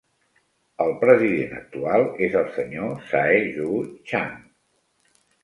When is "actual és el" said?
1.57-2.49